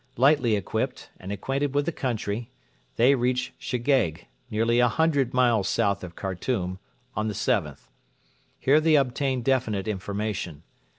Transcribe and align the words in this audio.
Lightly 0.17 0.55
equipped, 0.55 1.11
and 1.19 1.31
acquainted 1.31 1.75
with 1.75 1.85
the 1.85 1.91
country, 1.91 2.49
they 2.95 3.13
reached 3.13 3.51
Shegeig, 3.61 4.25
nearly 4.49 4.79
a 4.79 4.87
hundred 4.87 5.31
miles 5.31 5.69
south 5.69 6.03
of 6.03 6.15
Khartoum, 6.15 6.79
on 7.15 7.27
the 7.27 7.35
7th. 7.35 7.87
Here 8.59 8.79
they 8.79 8.95
obtained 8.95 9.45
definite 9.45 9.87
information. 9.87 10.63